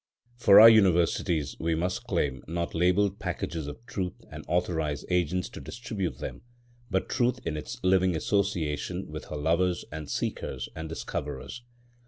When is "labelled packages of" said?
2.73-3.85